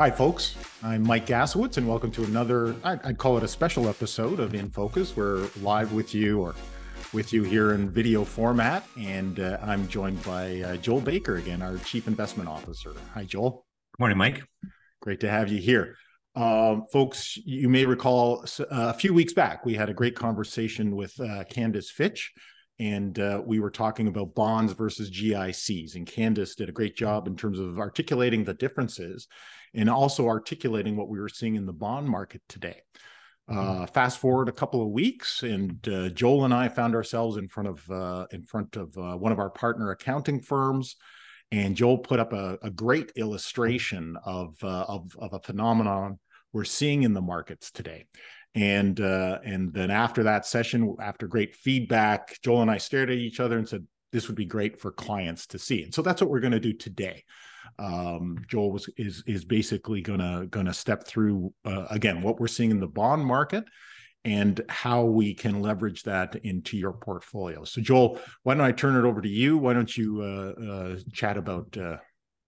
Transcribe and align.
Hi, 0.00 0.10
folks. 0.10 0.56
I'm 0.82 1.02
Mike 1.02 1.26
Gassewitz, 1.26 1.76
and 1.76 1.86
welcome 1.86 2.10
to 2.12 2.24
another, 2.24 2.74
I'd 2.84 3.18
call 3.18 3.36
it 3.36 3.42
a 3.42 3.48
special 3.48 3.86
episode 3.86 4.40
of 4.40 4.54
In 4.54 4.70
Focus. 4.70 5.14
We're 5.14 5.46
live 5.60 5.92
with 5.92 6.14
you 6.14 6.40
or 6.40 6.54
with 7.12 7.34
you 7.34 7.42
here 7.42 7.72
in 7.72 7.90
video 7.90 8.24
format, 8.24 8.82
and 8.98 9.38
uh, 9.38 9.58
I'm 9.60 9.86
joined 9.88 10.22
by 10.22 10.62
uh, 10.62 10.76
Joel 10.76 11.02
Baker 11.02 11.36
again, 11.36 11.60
our 11.60 11.76
Chief 11.76 12.08
Investment 12.08 12.48
Officer. 12.48 12.94
Hi, 13.12 13.24
Joel. 13.24 13.66
Good 13.92 13.98
morning, 13.98 14.16
Mike. 14.16 14.42
Great 15.02 15.20
to 15.20 15.28
have 15.28 15.52
you 15.52 15.60
here. 15.60 15.96
Um, 16.34 16.86
folks, 16.90 17.36
you 17.36 17.68
may 17.68 17.84
recall 17.84 18.46
uh, 18.58 18.64
a 18.70 18.94
few 18.94 19.12
weeks 19.12 19.34
back, 19.34 19.66
we 19.66 19.74
had 19.74 19.90
a 19.90 19.94
great 19.94 20.16
conversation 20.16 20.96
with 20.96 21.12
uh, 21.20 21.44
Candace 21.44 21.90
Fitch, 21.90 22.32
and 22.78 23.18
uh, 23.18 23.42
we 23.44 23.60
were 23.60 23.70
talking 23.70 24.08
about 24.08 24.34
bonds 24.34 24.72
versus 24.72 25.10
GICs. 25.10 25.94
And 25.94 26.06
Candace 26.06 26.54
did 26.54 26.70
a 26.70 26.72
great 26.72 26.96
job 26.96 27.26
in 27.26 27.36
terms 27.36 27.58
of 27.58 27.78
articulating 27.78 28.44
the 28.44 28.54
differences 28.54 29.28
and 29.74 29.88
also 29.88 30.26
articulating 30.26 30.96
what 30.96 31.08
we 31.08 31.20
were 31.20 31.28
seeing 31.28 31.54
in 31.54 31.66
the 31.66 31.72
bond 31.72 32.08
market 32.08 32.42
today. 32.48 32.80
Mm-hmm. 33.50 33.82
Uh, 33.82 33.86
fast 33.86 34.18
forward 34.18 34.48
a 34.48 34.52
couple 34.52 34.82
of 34.82 34.90
weeks, 34.90 35.42
and 35.42 35.86
uh, 35.88 36.08
Joel 36.10 36.44
and 36.44 36.54
I 36.54 36.68
found 36.68 36.94
ourselves 36.94 37.36
in 37.36 37.48
front 37.48 37.68
of 37.68 37.90
uh, 37.90 38.26
in 38.30 38.44
front 38.44 38.76
of 38.76 38.96
uh, 38.96 39.16
one 39.16 39.32
of 39.32 39.38
our 39.38 39.50
partner 39.50 39.90
accounting 39.90 40.40
firms, 40.40 40.96
and 41.50 41.74
Joel 41.74 41.98
put 41.98 42.20
up 42.20 42.32
a, 42.32 42.58
a 42.62 42.70
great 42.70 43.12
illustration 43.16 44.16
of, 44.24 44.54
uh, 44.62 44.84
of 44.86 45.16
of 45.18 45.32
a 45.32 45.40
phenomenon 45.40 46.18
we're 46.52 46.64
seeing 46.64 47.02
in 47.02 47.12
the 47.12 47.20
markets 47.20 47.70
today. 47.70 48.06
And 48.54 49.00
uh, 49.00 49.38
and 49.44 49.72
then 49.72 49.90
after 49.90 50.24
that 50.24 50.46
session, 50.46 50.96
after 51.00 51.26
great 51.26 51.56
feedback, 51.56 52.38
Joel 52.42 52.62
and 52.62 52.70
I 52.70 52.78
stared 52.78 53.10
at 53.10 53.16
each 53.16 53.40
other 53.40 53.58
and 53.58 53.68
said, 53.68 53.84
"This 54.12 54.28
would 54.28 54.36
be 54.36 54.44
great 54.44 54.80
for 54.80 54.92
clients 54.92 55.48
to 55.48 55.58
see." 55.58 55.82
And 55.82 55.94
so 55.94 56.02
that's 56.02 56.20
what 56.20 56.30
we're 56.30 56.40
going 56.40 56.52
to 56.52 56.60
do 56.60 56.72
today 56.72 57.24
um, 57.80 58.36
Joel 58.46 58.72
was 58.72 58.88
is 58.96 59.24
is 59.26 59.44
basically 59.44 60.02
gonna 60.02 60.46
gonna 60.46 60.74
step 60.74 61.06
through 61.06 61.52
uh, 61.64 61.86
again 61.90 62.22
what 62.22 62.38
we're 62.38 62.46
seeing 62.46 62.70
in 62.70 62.80
the 62.80 62.86
bond 62.86 63.24
market 63.24 63.64
and 64.24 64.60
how 64.68 65.04
we 65.04 65.32
can 65.32 65.62
leverage 65.62 66.02
that 66.02 66.36
into 66.44 66.76
your 66.76 66.92
portfolio. 66.92 67.64
So, 67.64 67.80
Joel, 67.80 68.20
why 68.42 68.54
don't 68.54 68.64
I 68.64 68.72
turn 68.72 68.96
it 68.96 69.08
over 69.08 69.22
to 69.22 69.28
you? 69.28 69.56
Why 69.56 69.72
don't 69.72 69.96
you 69.96 70.20
uh, 70.20 70.62
uh, 70.62 70.96
chat 71.12 71.38
about 71.38 71.74
uh, 71.76 71.96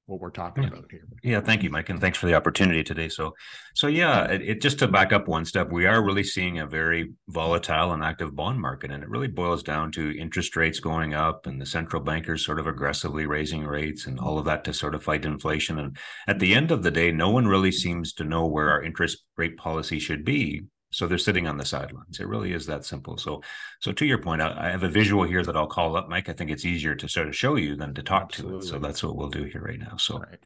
what 0.06 0.20
we're 0.20 0.30
talking 0.30 0.64
yeah. 0.64 0.70
about 0.70 0.84
here. 0.90 1.06
Yeah, 1.22 1.40
thank 1.40 1.62
you, 1.62 1.70
Mike, 1.70 1.88
and 1.88 2.00
thanks 2.00 2.18
for 2.18 2.26
the 2.26 2.34
opportunity 2.34 2.82
today. 2.82 3.08
So, 3.08 3.34
so 3.74 3.86
yeah, 3.86 4.24
it, 4.24 4.42
it, 4.42 4.60
just 4.60 4.78
to 4.80 4.88
back 4.88 5.12
up 5.12 5.28
one 5.28 5.44
step, 5.44 5.70
we 5.70 5.86
are 5.86 6.04
really 6.04 6.24
seeing 6.24 6.58
a 6.58 6.66
very 6.66 7.12
volatile 7.28 7.92
and 7.92 8.02
active 8.02 8.34
bond 8.34 8.60
market, 8.60 8.90
and 8.90 9.02
it 9.02 9.08
really 9.08 9.28
boils 9.28 9.62
down 9.62 9.92
to 9.92 10.18
interest 10.18 10.56
rates 10.56 10.80
going 10.80 11.14
up 11.14 11.46
and 11.46 11.60
the 11.60 11.66
central 11.66 12.02
bankers 12.02 12.44
sort 12.44 12.58
of 12.58 12.66
aggressively 12.66 13.26
raising 13.26 13.64
rates 13.64 14.06
and 14.06 14.18
all 14.18 14.38
of 14.38 14.44
that 14.44 14.64
to 14.64 14.74
sort 14.74 14.94
of 14.94 15.02
fight 15.02 15.24
inflation. 15.24 15.78
And 15.78 15.96
at 16.26 16.38
the 16.38 16.54
end 16.54 16.70
of 16.70 16.82
the 16.82 16.90
day, 16.90 17.12
no 17.12 17.30
one 17.30 17.46
really 17.46 17.72
seems 17.72 18.12
to 18.14 18.24
know 18.24 18.46
where 18.46 18.70
our 18.70 18.82
interest 18.82 19.24
rate 19.36 19.56
policy 19.56 19.98
should 19.98 20.24
be 20.24 20.62
so 20.92 21.06
they're 21.06 21.18
sitting 21.18 21.48
on 21.48 21.56
the 21.56 21.64
sidelines. 21.64 22.20
It 22.20 22.28
really 22.28 22.52
is 22.52 22.66
that 22.66 22.84
simple. 22.84 23.16
So, 23.16 23.42
so 23.80 23.92
to 23.92 24.04
your 24.04 24.18
point, 24.18 24.42
I, 24.42 24.68
I, 24.68 24.70
have 24.70 24.82
a 24.82 24.88
visual 24.88 25.24
here 25.24 25.42
that 25.42 25.56
I'll 25.56 25.66
call 25.66 25.96
up, 25.96 26.08
Mike. 26.08 26.28
I 26.28 26.34
think 26.34 26.50
it's 26.50 26.66
easier 26.66 26.94
to 26.94 27.08
sort 27.08 27.28
of 27.28 27.34
show 27.34 27.56
you 27.56 27.76
than 27.76 27.94
to 27.94 28.02
talk 28.02 28.24
Absolutely. 28.24 28.60
to 28.60 28.66
it. 28.66 28.68
So 28.68 28.78
that's 28.78 29.02
what 29.02 29.16
we'll 29.16 29.30
do 29.30 29.44
here 29.44 29.62
right 29.62 29.78
now. 29.78 29.96
So. 29.96 30.18
Right. 30.18 30.38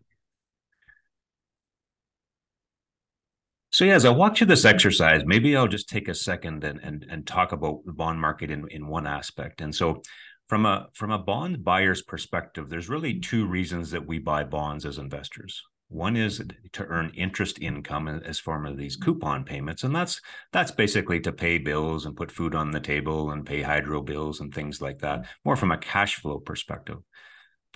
So 3.72 3.84
yeah, 3.84 3.94
as 3.94 4.04
I 4.06 4.10
walk 4.10 4.36
through 4.36 4.46
this 4.46 4.64
exercise, 4.64 5.22
maybe 5.26 5.54
I'll 5.56 5.68
just 5.68 5.88
take 5.88 6.08
a 6.08 6.14
second 6.14 6.64
and 6.64 6.80
and 6.80 7.04
and 7.10 7.26
talk 7.26 7.52
about 7.52 7.84
the 7.84 7.92
bond 7.92 8.20
market 8.20 8.50
in 8.50 8.66
in 8.70 8.86
one 8.86 9.06
aspect. 9.06 9.60
And 9.60 9.74
so, 9.74 10.00
from 10.48 10.64
a 10.64 10.88
from 10.94 11.10
a 11.10 11.18
bond 11.18 11.62
buyer's 11.62 12.00
perspective, 12.00 12.70
there's 12.70 12.88
really 12.88 13.20
two 13.20 13.46
reasons 13.46 13.90
that 13.90 14.06
we 14.06 14.18
buy 14.18 14.44
bonds 14.44 14.86
as 14.86 14.96
investors. 14.96 15.62
One 15.88 16.16
is 16.16 16.42
to 16.72 16.84
earn 16.84 17.12
interest 17.14 17.60
income 17.60 18.08
as 18.08 18.40
form 18.40 18.66
of 18.66 18.76
these 18.76 18.96
mm-hmm. 18.96 19.04
coupon 19.04 19.44
payments, 19.44 19.84
and 19.84 19.94
that's 19.94 20.20
that's 20.52 20.72
basically 20.72 21.20
to 21.20 21.32
pay 21.32 21.58
bills 21.58 22.06
and 22.06 22.16
put 22.16 22.32
food 22.32 22.54
on 22.54 22.72
the 22.72 22.80
table 22.80 23.30
and 23.30 23.46
pay 23.46 23.62
hydro 23.62 24.02
bills 24.02 24.40
and 24.40 24.52
things 24.52 24.80
like 24.80 24.98
that, 24.98 25.20
mm-hmm. 25.20 25.30
more 25.44 25.56
from 25.56 25.70
a 25.70 25.78
cash 25.78 26.16
flow 26.16 26.38
perspective. 26.38 26.98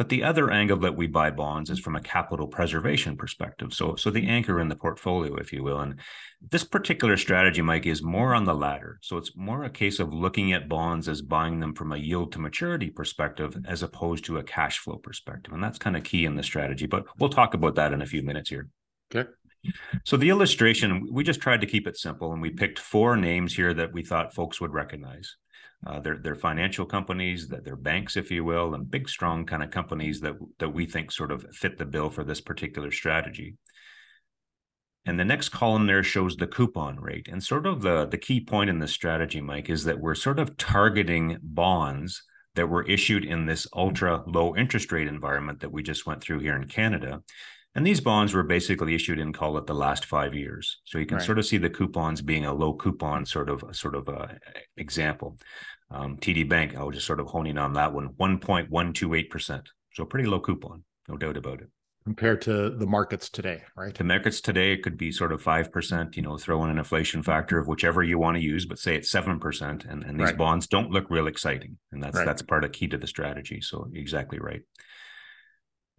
But 0.00 0.08
the 0.08 0.24
other 0.24 0.50
angle 0.50 0.78
that 0.78 0.96
we 0.96 1.08
buy 1.08 1.30
bonds 1.30 1.68
is 1.68 1.78
from 1.78 1.94
a 1.94 2.00
capital 2.00 2.48
preservation 2.48 3.18
perspective. 3.18 3.74
So, 3.74 3.96
so 3.96 4.08
the 4.08 4.28
anchor 4.28 4.58
in 4.58 4.68
the 4.68 4.74
portfolio, 4.74 5.36
if 5.36 5.52
you 5.52 5.62
will. 5.62 5.78
And 5.78 5.96
this 6.40 6.64
particular 6.64 7.18
strategy, 7.18 7.60
Mike, 7.60 7.84
is 7.84 8.02
more 8.02 8.34
on 8.34 8.44
the 8.44 8.54
latter. 8.54 8.98
So 9.02 9.18
it's 9.18 9.36
more 9.36 9.62
a 9.62 9.68
case 9.68 10.00
of 10.00 10.14
looking 10.14 10.54
at 10.54 10.70
bonds 10.70 11.06
as 11.06 11.20
buying 11.20 11.60
them 11.60 11.74
from 11.74 11.92
a 11.92 11.98
yield 11.98 12.32
to 12.32 12.38
maturity 12.38 12.88
perspective 12.88 13.54
as 13.68 13.82
opposed 13.82 14.24
to 14.24 14.38
a 14.38 14.42
cash 14.42 14.78
flow 14.78 14.96
perspective. 14.96 15.52
And 15.52 15.62
that's 15.62 15.78
kind 15.78 15.98
of 15.98 16.02
key 16.02 16.24
in 16.24 16.34
the 16.34 16.42
strategy. 16.42 16.86
But 16.86 17.04
we'll 17.18 17.28
talk 17.28 17.52
about 17.52 17.74
that 17.74 17.92
in 17.92 18.00
a 18.00 18.06
few 18.06 18.22
minutes 18.22 18.48
here. 18.48 18.70
Okay. 19.14 19.28
So 20.06 20.16
the 20.16 20.30
illustration, 20.30 21.08
we 21.12 21.24
just 21.24 21.42
tried 21.42 21.60
to 21.60 21.66
keep 21.66 21.86
it 21.86 21.98
simple 21.98 22.32
and 22.32 22.40
we 22.40 22.48
picked 22.48 22.78
four 22.78 23.18
names 23.18 23.54
here 23.54 23.74
that 23.74 23.92
we 23.92 24.02
thought 24.02 24.32
folks 24.32 24.62
would 24.62 24.72
recognize. 24.72 25.36
Uh, 25.86 25.98
they're, 26.00 26.18
they're 26.18 26.34
financial 26.34 26.84
companies, 26.84 27.48
that 27.48 27.64
they're 27.64 27.76
banks, 27.76 28.16
if 28.16 28.30
you 28.30 28.44
will, 28.44 28.74
and 28.74 28.90
big, 28.90 29.08
strong 29.08 29.46
kind 29.46 29.62
of 29.62 29.70
companies 29.70 30.20
that 30.20 30.34
that 30.58 30.74
we 30.74 30.84
think 30.84 31.10
sort 31.10 31.32
of 31.32 31.46
fit 31.52 31.78
the 31.78 31.86
bill 31.86 32.10
for 32.10 32.22
this 32.22 32.40
particular 32.40 32.90
strategy. 32.90 33.56
And 35.06 35.18
the 35.18 35.24
next 35.24 35.48
column 35.48 35.86
there 35.86 36.02
shows 36.02 36.36
the 36.36 36.46
coupon 36.46 37.00
rate. 37.00 37.28
And 37.28 37.42
sort 37.42 37.66
of 37.66 37.80
the, 37.80 38.06
the 38.06 38.18
key 38.18 38.40
point 38.44 38.68
in 38.68 38.80
this 38.80 38.92
strategy, 38.92 39.40
Mike, 39.40 39.70
is 39.70 39.84
that 39.84 39.98
we're 39.98 40.14
sort 40.14 40.38
of 40.38 40.58
targeting 40.58 41.38
bonds 41.42 42.22
that 42.54 42.68
were 42.68 42.86
issued 42.86 43.24
in 43.24 43.46
this 43.46 43.66
ultra 43.74 44.22
low 44.26 44.54
interest 44.54 44.92
rate 44.92 45.08
environment 45.08 45.60
that 45.60 45.72
we 45.72 45.82
just 45.82 46.04
went 46.06 46.20
through 46.20 46.40
here 46.40 46.56
in 46.56 46.68
Canada. 46.68 47.22
And 47.74 47.86
these 47.86 48.00
bonds 48.00 48.34
were 48.34 48.42
basically 48.42 48.94
issued 48.94 49.20
in 49.20 49.32
call 49.32 49.56
it 49.56 49.66
the 49.66 49.74
last 49.74 50.04
five 50.04 50.34
years. 50.34 50.80
So 50.84 50.98
you 50.98 51.06
can 51.06 51.18
right. 51.18 51.26
sort 51.26 51.38
of 51.38 51.46
see 51.46 51.56
the 51.56 51.70
coupons 51.70 52.20
being 52.20 52.44
a 52.44 52.52
low 52.52 52.74
coupon 52.74 53.24
sort 53.24 53.48
of 53.48 53.64
sort 53.76 53.94
of 53.94 54.08
uh, 54.08 54.26
example. 54.76 55.38
Um, 55.90 56.16
TD 56.16 56.48
Bank, 56.48 56.76
I 56.76 56.82
was 56.82 56.96
just 56.96 57.06
sort 57.06 57.20
of 57.20 57.26
honing 57.26 57.58
on 57.58 57.74
that 57.74 57.92
one, 57.92 58.10
1.128%. 58.20 59.62
So 59.92 60.04
pretty 60.04 60.28
low 60.28 60.40
coupon, 60.40 60.84
no 61.08 61.16
doubt 61.16 61.36
about 61.36 61.60
it. 61.60 61.68
Compared 62.04 62.40
to 62.42 62.70
the 62.70 62.86
markets 62.86 63.28
today, 63.28 63.62
right? 63.76 63.94
The 63.94 64.04
markets 64.04 64.40
today 64.40 64.72
it 64.72 64.82
could 64.82 64.96
be 64.96 65.12
sort 65.12 65.32
of 65.32 65.42
5%, 65.42 66.16
you 66.16 66.22
know, 66.22 66.38
throw 66.38 66.64
in 66.64 66.70
an 66.70 66.78
inflation 66.78 67.22
factor 67.22 67.58
of 67.58 67.68
whichever 67.68 68.02
you 68.02 68.18
want 68.18 68.36
to 68.36 68.42
use, 68.42 68.66
but 68.66 68.78
say 68.78 68.96
it's 68.96 69.12
7%. 69.12 69.90
And, 69.90 70.02
and 70.02 70.18
these 70.18 70.28
right. 70.28 70.36
bonds 70.36 70.66
don't 70.66 70.90
look 70.90 71.10
real 71.10 71.26
exciting. 71.26 71.76
And 71.92 72.02
that's 72.02 72.16
right. 72.16 72.24
that's 72.24 72.42
part 72.42 72.64
of 72.64 72.72
key 72.72 72.88
to 72.88 72.98
the 72.98 73.06
strategy. 73.06 73.60
So 73.60 73.88
exactly 73.94 74.38
right. 74.38 74.62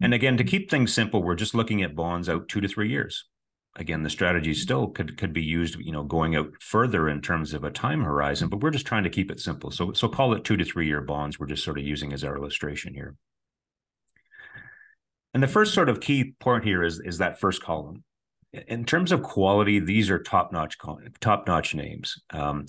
And 0.02 0.12
again, 0.12 0.36
to 0.36 0.44
keep 0.44 0.68
things 0.68 0.92
simple, 0.92 1.22
we're 1.22 1.36
just 1.36 1.54
looking 1.54 1.82
at 1.82 1.94
bonds 1.94 2.28
out 2.28 2.48
two 2.48 2.60
to 2.60 2.66
three 2.66 2.90
years. 2.90 3.24
Again, 3.76 4.02
the 4.02 4.10
strategy 4.10 4.52
still 4.52 4.88
could 4.88 5.16
could 5.16 5.32
be 5.32 5.44
used, 5.44 5.76
you 5.78 5.92
know, 5.92 6.02
going 6.02 6.34
out 6.34 6.50
further 6.60 7.08
in 7.08 7.22
terms 7.22 7.54
of 7.54 7.62
a 7.62 7.70
time 7.70 8.02
horizon, 8.02 8.48
but 8.48 8.60
we're 8.60 8.72
just 8.72 8.84
trying 8.84 9.04
to 9.04 9.10
keep 9.10 9.30
it 9.30 9.40
simple. 9.40 9.70
So 9.70 9.92
so 9.92 10.08
call 10.08 10.34
it 10.34 10.44
two 10.44 10.56
to 10.56 10.64
three 10.64 10.88
year 10.88 11.00
bonds. 11.00 11.38
We're 11.38 11.46
just 11.46 11.64
sort 11.64 11.78
of 11.78 11.84
using 11.84 12.12
as 12.12 12.24
our 12.24 12.36
illustration 12.36 12.92
here. 12.92 13.14
And 15.32 15.42
the 15.42 15.48
first 15.48 15.72
sort 15.72 15.88
of 15.88 16.00
key 16.00 16.34
point 16.40 16.64
here 16.64 16.82
is 16.82 17.00
is 17.00 17.18
that 17.18 17.40
first 17.40 17.62
column. 17.62 18.02
In 18.66 18.84
terms 18.84 19.12
of 19.12 19.22
quality, 19.22 19.78
these 19.78 20.10
are 20.10 20.18
top 20.18 20.52
notch 20.52 20.76
top 21.20 21.46
notch 21.46 21.74
names. 21.74 22.20
Um, 22.30 22.66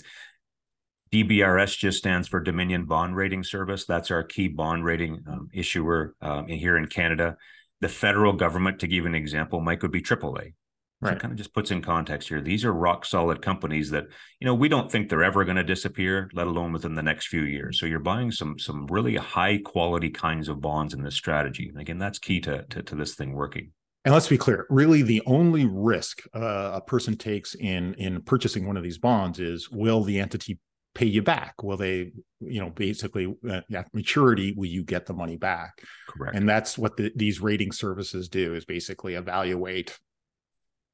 DBRS 1.14 1.78
just 1.78 2.00
stands 2.00 2.28
for 2.28 2.40
Dominion 2.40 2.86
Bond 2.86 3.16
Rating 3.16 3.44
Service. 3.44 3.86
That's 3.86 4.10
our 4.10 4.24
key 4.24 4.48
bond 4.48 4.84
rating 4.84 5.24
um, 5.28 5.48
issuer 5.54 6.16
um, 6.22 6.48
here 6.48 6.76
in 6.76 6.88
Canada. 6.88 7.38
The 7.82 7.90
federal 7.90 8.34
government, 8.34 8.80
to 8.80 8.88
give 8.88 9.06
an 9.06 9.14
example, 9.14 9.62
might 9.62 9.84
would 9.84 9.92
be 9.92 10.02
AAA. 10.02 10.54
Right. 11.02 11.12
So 11.12 11.16
it 11.16 11.20
kind 11.20 11.32
of 11.32 11.38
just 11.38 11.54
puts 11.54 11.70
in 11.70 11.84
context 11.84 12.30
here. 12.30 12.42
These 12.42 12.66
are 12.66 12.74
rock 12.74 13.06
solid 13.06 13.44
companies 13.44 13.92
that 13.92 14.06
you 14.40 14.48
know 14.48 14.56
we 14.56 14.68
don't 14.68 14.92
think 14.92 15.08
they're 15.08 15.24
ever 15.24 15.44
going 15.44 15.58
to 15.58 15.64
disappear, 15.64 16.32
let 16.34 16.48
alone 16.48 16.74
within 16.74 16.96
the 16.96 17.04
next 17.04 17.28
few 17.28 17.44
years. 17.44 17.80
So 17.80 17.86
you're 17.86 18.00
buying 18.00 18.32
some 18.32 18.58
some 18.58 18.88
really 18.88 19.16
high 19.18 19.60
quality 19.64 20.10
kinds 20.10 20.50
of 20.50 20.62
bonds 20.62 20.96
in 20.96 21.04
this 21.04 21.16
strategy. 21.16 21.70
And 21.70 21.80
again, 21.80 22.00
that's 22.00 22.18
key 22.18 22.40
to, 22.42 22.64
to, 22.72 22.82
to 22.82 22.96
this 22.96 23.14
thing 23.14 23.34
working. 23.34 23.72
And 24.04 24.16
let's 24.16 24.28
be 24.28 24.38
clear, 24.40 24.66
really 24.70 25.04
the 25.04 25.22
only 25.28 25.66
risk 25.66 26.24
uh, 26.34 26.72
a 26.74 26.82
person 26.82 27.18
takes 27.18 27.54
in 27.54 27.94
in 27.96 28.24
purchasing 28.24 28.66
one 28.66 28.78
of 28.78 28.84
these 28.84 28.98
bonds 28.98 29.40
is 29.40 29.70
will 29.70 30.04
the 30.04 30.20
entity 30.20 30.58
pay 30.94 31.06
you 31.06 31.22
back? 31.22 31.64
Will 31.64 31.78
they, 31.78 32.12
you 32.40 32.62
know, 32.62 32.70
basically 32.70 33.34
uh, 33.50 33.62
at 33.74 33.94
maturity, 33.94 34.54
will 34.56 34.68
you 34.68 34.84
get 34.84 35.06
the 35.06 35.14
money 35.14 35.38
back? 35.38 35.82
Correct. 36.08 36.36
And 36.36 36.48
that's 36.48 36.78
what 36.78 36.98
the, 36.98 37.12
these 37.16 37.42
rating 37.42 37.72
services 37.72 38.30
do 38.30 38.54
is 38.54 38.66
basically 38.66 39.16
evaluate, 39.16 39.98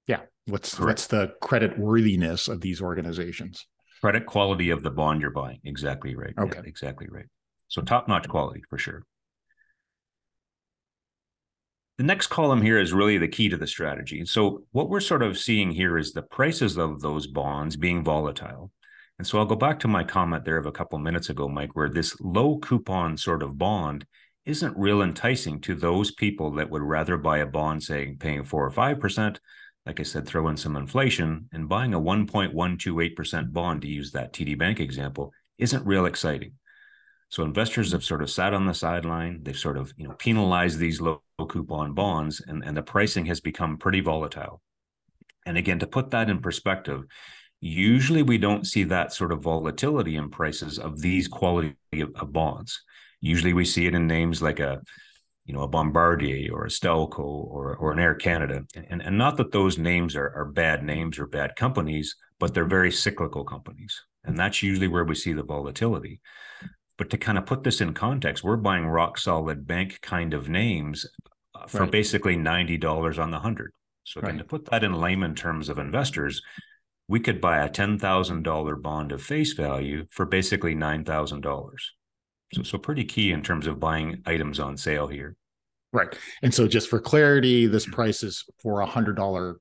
yeah, 0.08 0.22
what's 0.46 0.76
Correct. 0.76 0.88
what's 0.88 1.08
the 1.08 1.34
credit 1.42 1.78
worthiness 1.78 2.48
of 2.48 2.62
these 2.62 2.82
organizations? 2.82 3.66
Credit 4.02 4.26
quality 4.26 4.70
of 4.70 4.84
the 4.84 4.92
bond 4.92 5.22
you're 5.22 5.32
buying. 5.32 5.60
Exactly 5.66 6.16
right. 6.16 6.34
Okay. 6.40 6.60
Yeah, 6.60 6.66
exactly 6.66 7.08
right. 7.12 7.28
So 7.68 7.82
top 7.82 8.08
notch 8.08 8.28
quality 8.30 8.62
for 8.70 8.78
sure. 8.78 9.04
The 11.98 12.06
next 12.06 12.28
column 12.28 12.62
here 12.62 12.80
is 12.80 12.94
really 12.94 13.18
the 13.18 13.28
key 13.28 13.50
to 13.50 13.58
the 13.58 13.68
strategy. 13.68 14.24
So 14.24 14.64
what 14.72 14.88
we're 14.88 15.02
sort 15.02 15.22
of 15.22 15.38
seeing 15.38 15.72
here 15.72 15.98
is 15.98 16.14
the 16.14 16.22
prices 16.22 16.78
of 16.78 17.02
those 17.02 17.28
bonds 17.28 17.76
being 17.76 18.06
volatile. 18.06 18.72
And 19.20 19.28
so 19.28 19.38
I'll 19.38 19.46
go 19.46 19.56
back 19.56 19.80
to 19.82 19.88
my 19.90 20.06
comment 20.06 20.46
there 20.46 20.58
of 20.58 20.66
a 20.66 20.72
couple 20.72 20.98
minutes 20.98 21.30
ago, 21.30 21.50
Mike, 21.50 21.76
where 21.76 21.90
this 21.90 22.20
low 22.22 22.58
coupon 22.58 23.18
sort 23.18 23.44
of 23.44 23.58
bond 23.58 24.06
isn't 24.46 24.78
real 24.78 25.02
enticing 25.02 25.60
to 25.62 25.76
those 25.76 26.12
people 26.12 26.52
that 26.52 26.70
would 26.70 26.82
rather 26.82 27.18
buy 27.18 27.40
a 27.40 27.46
bond 27.46 27.84
saying 27.84 28.18
paying 28.18 28.46
four 28.46 28.66
or 28.66 28.72
five 28.72 29.00
percent. 29.00 29.42
Like 29.86 30.00
i 30.00 30.04
said 30.04 30.26
throw 30.26 30.48
in 30.48 30.56
some 30.56 30.78
inflation 30.78 31.50
and 31.52 31.68
buying 31.68 31.94
a 31.94 32.00
1.128% 32.00 33.54
bond 33.54 33.82
to 33.82 33.88
use 33.88 34.12
that 34.12 34.34
td 34.34 34.58
bank 34.58 34.80
example 34.80 35.34
isn't 35.58 35.86
real 35.86 36.06
exciting. 36.06 36.54
So 37.30 37.44
investors 37.44 37.92
have 37.92 38.04
sort 38.04 38.22
of 38.22 38.30
sat 38.30 38.54
on 38.54 38.66
the 38.66 38.74
sideline. 38.74 39.42
They've 39.44 39.58
sort 39.58 39.78
of 39.78 39.94
you 39.98 40.08
know 40.08 40.14
penalized 40.14 40.80
these 40.80 41.02
low 41.02 41.22
coupon 41.38 41.94
bonds 41.94 42.42
and, 42.48 42.64
and 42.64 42.78
the 42.78 42.84
pricing 42.84 43.26
has 43.26 43.42
become 43.42 43.78
pretty 43.78 44.00
volatile. 44.00 44.62
And 45.46 45.58
again 45.58 45.80
to 45.80 45.88
put 45.88 46.12
that 46.12 46.30
in 46.30 46.40
perspective 46.40 47.04
usually 47.62 48.24
we 48.24 48.38
don't 48.38 48.66
see 48.66 48.84
that 48.86 49.14
sort 49.14 49.32
of 49.32 49.42
volatility 49.42 50.16
in 50.16 50.30
prices 50.30 50.80
of 50.80 51.02
these 51.02 51.28
quality 51.28 51.76
of 51.94 52.32
bonds 52.32 52.82
Usually 53.22 53.54
we 53.54 53.66
see 53.66 53.86
it 53.86 53.96
in 53.96 54.08
names 54.08 54.42
like 54.42 54.60
a, 54.60 54.82
you 55.46 55.54
know, 55.54 55.64
a 55.64 55.68
Bombardier 55.68 56.54
or 56.54 56.66
a 56.66 56.70
Stelco 56.70 57.20
or, 57.20 57.76
or 57.76 57.92
an 57.92 58.00
Air 58.00 58.16
Canada. 58.16 58.66
And, 58.76 59.02
and 59.02 59.18
not 59.18 59.38
that 59.38 59.52
those 59.52 59.78
names 59.78 60.16
are, 60.16 60.30
are 60.36 60.46
bad 60.46 60.84
names 60.84 61.20
or 61.20 61.26
bad 61.26 61.56
companies, 61.56 62.16
but 62.40 62.54
they're 62.54 62.66
very 62.66 62.92
cyclical 62.92 63.44
companies. 63.44 64.02
And 64.24 64.38
that's 64.38 64.64
usually 64.64 64.88
where 64.88 65.04
we 65.04 65.16
see 65.16 65.34
the 65.34 65.44
volatility. 65.44 66.22
But 66.98 67.10
to 67.12 67.18
kind 67.18 67.38
of 67.38 67.46
put 67.46 67.64
this 67.64 67.82
in 67.82 67.94
context, 67.94 68.44
we're 68.44 68.58
buying 68.58 68.86
rock 68.86 69.18
solid 69.18 69.66
bank 69.66 70.00
kind 70.02 70.34
of 70.34 70.50
names 70.50 71.06
uh, 71.56 71.68
for 71.68 71.82
right. 71.82 71.92
basically 71.92 72.36
$90 72.36 73.22
on 73.22 73.32
the 73.32 73.38
100. 73.38 73.74
So 74.04 74.20
again, 74.20 74.32
right. 74.32 74.38
to 74.40 74.46
put 74.46 74.66
that 74.66 74.84
in 74.84 74.94
layman 74.94 75.36
terms 75.36 75.70
of 75.70 75.78
investors, 75.78 76.42
we 77.10 77.20
could 77.20 77.42
buy 77.42 77.58
a 77.66 77.70
$10,000 77.70 78.82
bond 78.82 79.12
of 79.12 79.22
face 79.22 79.54
value 79.54 80.06
for 80.12 80.28
basically 80.28 80.76
$9,000. 80.76 81.72
So, 82.54 82.64
so 82.64 82.78
pretty 82.78 83.04
key 83.04 83.32
in 83.32 83.42
terms 83.42 83.66
of 83.66 83.80
buying 83.80 84.22
items 84.28 84.60
on 84.60 84.78
sale 84.78 85.08
here. 85.08 85.36
Right. 85.92 86.16
And 86.44 86.54
so 86.54 86.68
just 86.68 86.88
for 86.88 87.00
clarity, 87.00 87.66
this 87.66 87.88
price 87.88 88.22
is 88.22 88.46
for 88.62 88.82
a 88.82 88.86
hundred 88.86 89.16
dollar 89.16 89.60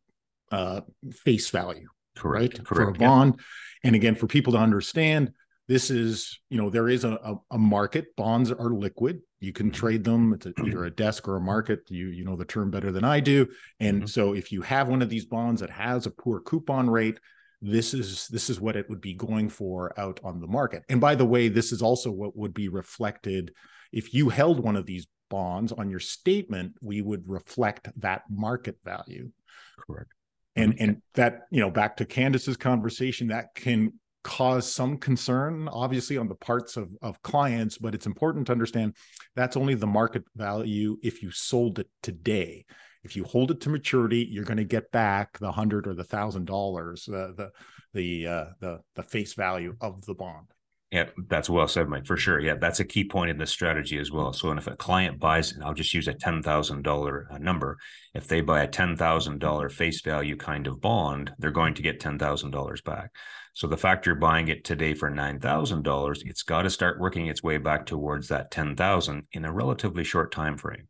uh, 0.52 0.82
face 1.10 1.48
value. 1.48 1.88
Correct. 2.14 2.58
Right. 2.58 2.66
Correct. 2.66 2.68
For 2.68 2.88
a 2.90 2.92
bond. 2.92 3.36
Yeah. 3.38 3.44
And 3.84 3.96
again, 3.96 4.14
for 4.14 4.26
people 4.26 4.52
to 4.52 4.58
understand, 4.58 5.32
this 5.68 5.90
is, 5.90 6.38
you 6.50 6.58
know, 6.58 6.68
there 6.68 6.88
is 6.88 7.04
a, 7.04 7.12
a, 7.12 7.34
a 7.52 7.58
market. 7.58 8.14
Bonds 8.16 8.50
are 8.50 8.70
liquid. 8.70 9.20
You 9.40 9.52
can 9.54 9.66
mm-hmm. 9.66 9.74
trade 9.74 10.04
them. 10.04 10.34
It's 10.34 10.44
a, 10.44 10.52
either 10.66 10.84
a 10.84 10.90
desk 10.90 11.26
or 11.28 11.36
a 11.36 11.40
market. 11.40 11.80
You 11.88 12.08
you 12.08 12.24
know 12.24 12.36
the 12.36 12.44
term 12.44 12.70
better 12.70 12.92
than 12.92 13.04
I 13.04 13.20
do. 13.20 13.48
And 13.80 14.00
mm-hmm. 14.00 14.06
so 14.06 14.34
if 14.34 14.52
you 14.52 14.60
have 14.62 14.88
one 14.88 15.00
of 15.00 15.08
these 15.08 15.24
bonds 15.24 15.62
that 15.62 15.70
has 15.70 16.04
a 16.04 16.10
poor 16.10 16.40
coupon 16.40 16.90
rate, 16.90 17.18
this 17.60 17.94
is 17.94 18.28
this 18.28 18.50
is 18.50 18.60
what 18.60 18.76
it 18.76 18.88
would 18.88 19.00
be 19.00 19.14
going 19.14 19.48
for 19.48 19.98
out 19.98 20.20
on 20.22 20.40
the 20.40 20.46
market. 20.46 20.84
And 20.88 21.00
by 21.00 21.14
the 21.14 21.24
way 21.24 21.48
this 21.48 21.72
is 21.72 21.82
also 21.82 22.10
what 22.10 22.36
would 22.36 22.54
be 22.54 22.68
reflected 22.68 23.52
if 23.92 24.14
you 24.14 24.28
held 24.28 24.60
one 24.60 24.76
of 24.76 24.86
these 24.86 25.06
bonds 25.30 25.72
on 25.72 25.90
your 25.90 26.00
statement 26.00 26.74
we 26.80 27.02
would 27.02 27.28
reflect 27.28 27.88
that 28.00 28.22
market 28.30 28.78
value. 28.84 29.30
Correct. 29.78 30.12
And 30.56 30.74
mm-hmm. 30.74 30.84
and 30.84 31.02
that 31.14 31.42
you 31.50 31.60
know 31.60 31.70
back 31.70 31.96
to 31.96 32.04
candace's 32.04 32.56
conversation 32.56 33.28
that 33.28 33.54
can 33.54 33.92
cause 34.24 34.70
some 34.70 34.98
concern 34.98 35.68
obviously 35.68 36.18
on 36.18 36.28
the 36.28 36.34
parts 36.34 36.76
of 36.76 36.90
of 37.02 37.22
clients 37.22 37.78
but 37.78 37.94
it's 37.94 38.04
important 38.04 38.46
to 38.46 38.52
understand 38.52 38.94
that's 39.36 39.56
only 39.56 39.74
the 39.74 39.86
market 39.86 40.24
value 40.36 40.98
if 41.02 41.22
you 41.22 41.30
sold 41.30 41.78
it 41.78 41.88
today 42.02 42.64
if 43.02 43.16
you 43.16 43.24
hold 43.24 43.50
it 43.50 43.60
to 43.62 43.70
maturity, 43.70 44.26
you're 44.30 44.44
going 44.44 44.58
to 44.58 44.64
get 44.64 44.90
back 44.90 45.38
the 45.38 45.52
hundred 45.52 45.86
or 45.86 45.94
the 45.94 46.04
thousand 46.04 46.46
dollars, 46.46 47.04
the 47.04 47.34
the 47.36 47.50
the 47.94 48.26
uh, 48.26 48.44
the 48.60 48.80
the 48.94 49.02
face 49.02 49.34
value 49.34 49.76
of 49.80 50.04
the 50.04 50.14
bond. 50.14 50.48
Yeah, 50.90 51.10
that's 51.28 51.50
well 51.50 51.68
said, 51.68 51.86
Mike, 51.88 52.06
for 52.06 52.16
sure. 52.16 52.40
Yeah, 52.40 52.54
that's 52.54 52.80
a 52.80 52.84
key 52.84 53.04
point 53.04 53.30
in 53.30 53.36
this 53.36 53.50
strategy 53.50 53.98
as 53.98 54.10
well. 54.10 54.32
So, 54.32 54.48
and 54.48 54.58
if 54.58 54.66
a 54.66 54.74
client 54.74 55.20
buys, 55.20 55.52
and 55.52 55.62
I'll 55.62 55.74
just 55.74 55.92
use 55.92 56.08
a 56.08 56.14
ten 56.14 56.42
thousand 56.42 56.82
dollar 56.82 57.28
uh, 57.30 57.36
number, 57.36 57.76
if 58.14 58.26
they 58.26 58.40
buy 58.40 58.62
a 58.62 58.66
ten 58.66 58.96
thousand 58.96 59.38
dollar 59.38 59.68
face 59.68 60.00
value 60.00 60.36
kind 60.36 60.66
of 60.66 60.80
bond, 60.80 61.32
they're 61.38 61.50
going 61.50 61.74
to 61.74 61.82
get 61.82 62.00
ten 62.00 62.18
thousand 62.18 62.52
dollars 62.52 62.80
back. 62.80 63.10
So, 63.52 63.66
the 63.66 63.76
fact 63.76 64.06
you're 64.06 64.14
buying 64.14 64.48
it 64.48 64.64
today 64.64 64.94
for 64.94 65.10
nine 65.10 65.40
thousand 65.40 65.82
dollars, 65.82 66.22
it's 66.24 66.42
got 66.42 66.62
to 66.62 66.70
start 66.70 66.98
working 66.98 67.26
its 67.26 67.42
way 67.42 67.58
back 67.58 67.84
towards 67.84 68.28
that 68.28 68.50
ten 68.50 68.74
thousand 68.74 69.26
in 69.32 69.44
a 69.44 69.52
relatively 69.52 70.04
short 70.04 70.32
time 70.32 70.56
frame. 70.56 70.88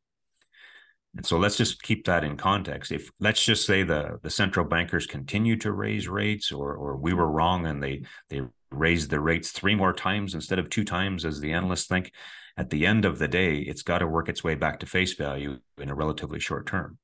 And 1.18 1.26
so 1.26 1.36
let's 1.36 1.56
just 1.56 1.82
keep 1.82 2.04
that 2.06 2.22
in 2.22 2.36
context. 2.36 2.92
If 2.92 3.10
let's 3.18 3.44
just 3.44 3.66
say 3.66 3.82
the 3.82 4.20
the 4.22 4.30
central 4.30 4.64
bankers 4.64 5.04
continue 5.04 5.56
to 5.56 5.72
raise 5.72 6.06
rates, 6.06 6.52
or 6.52 6.76
or 6.76 6.96
we 6.96 7.12
were 7.12 7.28
wrong 7.28 7.66
and 7.66 7.82
they 7.82 8.04
they 8.30 8.42
raised 8.70 9.10
the 9.10 9.18
rates 9.18 9.50
three 9.50 9.74
more 9.74 9.92
times 9.92 10.32
instead 10.32 10.60
of 10.60 10.70
two 10.70 10.84
times 10.84 11.24
as 11.24 11.40
the 11.40 11.52
analysts 11.52 11.88
think, 11.88 12.12
at 12.56 12.70
the 12.70 12.86
end 12.86 13.04
of 13.04 13.18
the 13.18 13.26
day, 13.26 13.58
it's 13.58 13.82
got 13.82 13.98
to 13.98 14.06
work 14.06 14.28
its 14.28 14.44
way 14.44 14.54
back 14.54 14.78
to 14.78 14.86
face 14.86 15.14
value 15.14 15.58
in 15.76 15.90
a 15.90 15.94
relatively 15.94 16.38
short 16.38 16.68
term. 16.68 16.98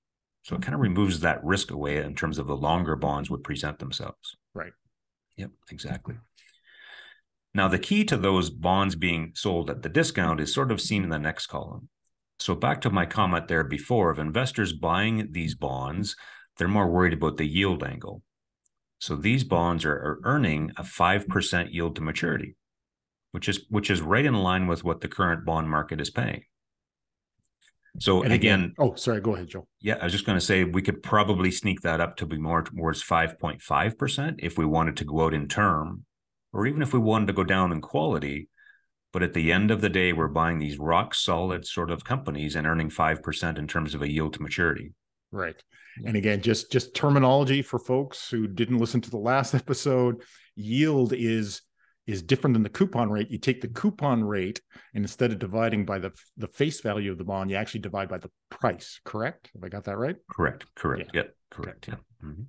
So 0.45 0.55
it 0.55 0.63
kind 0.63 0.77
of 0.77 0.81
removes 0.81 1.19
that 1.21 1.43
risk 1.43 1.73
away 1.73 1.97
in 1.97 2.15
terms 2.15 2.39
of 2.39 2.47
the 2.47 2.57
longer 2.57 2.95
bonds 2.95 3.31
would 3.31 3.43
present 3.43 3.81
themselves. 3.81 4.37
Right. 4.55 4.75
Yep, 5.39 5.51
exactly. 5.73 6.15
Now, 7.53 7.67
the 7.67 7.81
key 7.81 8.05
to 8.05 8.17
those 8.17 8.49
bonds 8.49 8.95
being 8.95 9.33
sold 9.35 9.71
at 9.71 9.83
the 9.83 9.89
discount 9.89 10.39
is 10.39 10.55
sort 10.55 10.71
of 10.71 10.81
seen 10.81 11.03
in 11.03 11.09
the 11.09 11.19
next 11.19 11.49
column. 11.49 11.89
So 12.39 12.55
back 12.55 12.81
to 12.83 12.91
my 12.91 13.07
comment 13.07 13.49
there 13.49 13.65
before 13.65 14.11
of 14.11 14.19
investors 14.19 14.73
buying 14.73 15.29
these 15.33 15.55
bonds, 15.55 16.17
they're 16.57 16.69
more 16.69 16.91
worried 16.91 17.13
about 17.13 17.37
the 17.37 17.47
yield 17.47 17.83
angle. 17.83 18.23
So 18.99 19.17
these 19.17 19.45
bonds 19.45 19.85
are, 19.85 19.95
are 19.95 20.21
earning 20.25 20.73
a 20.77 20.83
5% 20.83 21.73
yield 21.73 21.97
to 21.97 22.03
maturity, 22.03 22.57
which 23.33 23.49
is 23.49 23.67
which 23.69 23.91
is 23.91 24.01
right 24.01 24.25
in 24.25 24.35
line 24.35 24.67
with 24.67 24.85
what 24.85 25.01
the 25.01 25.09
current 25.09 25.45
bond 25.45 25.69
market 25.69 26.01
is 26.01 26.11
paying. 26.11 26.45
So 28.01 28.23
and 28.23 28.33
again, 28.33 28.61
again, 28.61 28.75
oh, 28.79 28.95
sorry, 28.97 29.21
go 29.21 29.35
ahead, 29.35 29.49
Joe. 29.49 29.69
Yeah, 29.81 29.99
I 30.01 30.05
was 30.05 30.13
just 30.13 30.27
going 30.27 30.39
to 30.39 30.45
say 30.45 30.65
we 30.65 30.83
could 30.83 31.03
probably 31.03 31.51
sneak 31.51 31.83
that 31.83 32.01
up 32.01 32.17
to 32.17 32.27
be 32.27 32.39
more 32.39 32.63
towards 32.63 33.05
5.5% 33.05 34.35
if 34.41 34.59
we 34.59 34.65
wanted 34.65 34.97
to 34.97 35.05
go 35.05 35.25
out 35.25 35.35
in 35.35 35.47
term, 35.47 36.05
or 36.53 36.67
even 36.67 36.83
if 36.83 36.93
we 36.93 36.99
wanted 36.99 37.27
to 37.27 37.33
go 37.33 37.45
down 37.45 37.71
in 37.71 37.81
quality, 37.81 38.49
but 39.15 39.23
at 39.23 39.33
the 39.33 39.53
end 39.53 39.71
of 39.71 39.81
the 39.81 39.89
day, 39.89 40.13
we're 40.13 40.27
buying 40.27 40.59
these 40.59 40.77
rock 40.77 41.15
solid 41.15 41.65
sort 41.65 41.93
of 41.93 42.03
companies 42.03 42.57
and 42.57 42.67
earning 42.67 42.91
5% 42.91 43.59
in 43.59 43.69
terms 43.69 43.95
of 43.95 44.03
a 44.03 44.11
yield 44.11 44.35
to 44.35 44.43
maturity. 44.43 44.93
Right. 45.31 45.55
And 46.05 46.17
again, 46.17 46.43
just 46.43 46.73
just 46.73 46.97
terminology 46.97 47.63
for 47.63 47.79
folks 47.79 48.29
who 48.29 48.49
didn't 48.49 48.79
listen 48.79 49.01
to 49.03 49.11
the 49.11 49.17
last 49.17 49.55
episode, 49.63 50.23
yield 50.57 51.13
is 51.13 51.63
is 52.09 52.23
different 52.23 52.55
than 52.55 52.65
the 52.65 52.69
coupon 52.69 53.09
rate. 53.09 53.31
You 53.31 53.39
take 53.39 53.61
the 53.61 53.69
coupon 53.69 54.25
rate 54.25 54.61
and 54.95 55.05
instead 55.05 55.31
of 55.31 55.39
dividing 55.39 55.85
by 55.85 56.01
the 56.01 56.11
the 56.37 56.49
face 56.49 56.81
value 56.81 57.13
of 57.13 57.19
the 57.19 57.25
bond, 57.25 57.53
you 57.53 57.57
actually 57.57 57.83
divide 57.83 58.09
by 58.09 58.19
the 58.19 58.33
price, 58.51 59.01
correct? 59.05 59.49
Have 59.55 59.63
I 59.63 59.69
got 59.69 59.85
that 59.85 59.97
right? 59.97 60.17
Correct. 60.29 60.67
Correct. 60.75 61.13
Yeah. 61.15 61.21
Yep. 61.21 61.37
Correct. 61.53 61.87
Yeah. 61.87 61.95
Mm-hmm. 62.25 62.43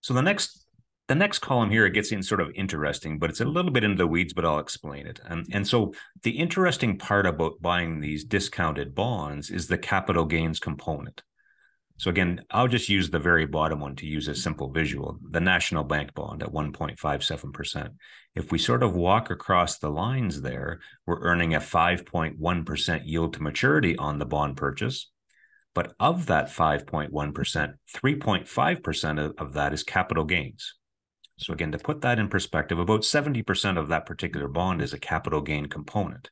So 0.00 0.14
the 0.14 0.22
next 0.22 0.65
the 1.08 1.14
next 1.14 1.38
column 1.38 1.70
here 1.70 1.86
it 1.86 1.92
gets 1.92 2.12
in 2.12 2.22
sort 2.22 2.40
of 2.40 2.50
interesting 2.54 3.18
but 3.18 3.30
it's 3.30 3.40
a 3.40 3.44
little 3.44 3.70
bit 3.70 3.84
into 3.84 3.96
the 3.96 4.06
weeds 4.06 4.32
but 4.32 4.44
i'll 4.44 4.58
explain 4.58 5.06
it. 5.06 5.20
And, 5.24 5.46
and 5.52 5.66
so 5.66 5.94
the 6.22 6.32
interesting 6.32 6.98
part 6.98 7.26
about 7.26 7.60
buying 7.60 8.00
these 8.00 8.24
discounted 8.24 8.94
bonds 8.94 9.50
is 9.50 9.66
the 9.66 9.78
capital 9.78 10.24
gains 10.24 10.58
component. 10.58 11.22
So 11.96 12.10
again 12.10 12.42
i'll 12.50 12.68
just 12.68 12.88
use 12.88 13.10
the 13.10 13.18
very 13.18 13.46
bottom 13.46 13.80
one 13.80 13.96
to 13.96 14.06
use 14.06 14.28
a 14.28 14.34
simple 14.34 14.70
visual 14.70 15.18
the 15.22 15.40
national 15.40 15.84
bank 15.84 16.14
bond 16.14 16.42
at 16.42 16.52
1.57% 16.52 17.90
if 18.34 18.50
we 18.50 18.58
sort 18.58 18.82
of 18.82 18.94
walk 18.94 19.30
across 19.30 19.78
the 19.78 19.90
lines 19.90 20.42
there 20.42 20.80
we're 21.06 21.22
earning 21.22 21.54
a 21.54 21.60
5.1% 21.60 23.02
yield 23.04 23.34
to 23.34 23.42
maturity 23.42 23.96
on 23.96 24.18
the 24.18 24.26
bond 24.26 24.56
purchase. 24.56 25.10
But 25.74 25.92
of 26.00 26.26
that 26.26 26.46
5.1%, 26.46 27.10
3.5% 27.12 29.34
of 29.36 29.52
that 29.52 29.74
is 29.74 29.82
capital 29.82 30.24
gains. 30.24 30.74
So 31.38 31.52
again, 31.52 31.72
to 31.72 31.78
put 31.78 32.00
that 32.00 32.18
in 32.18 32.28
perspective, 32.28 32.78
about 32.78 33.02
70% 33.02 33.78
of 33.78 33.88
that 33.88 34.06
particular 34.06 34.48
bond 34.48 34.80
is 34.80 34.92
a 34.92 34.98
capital 34.98 35.42
gain 35.42 35.66
component. 35.66 36.30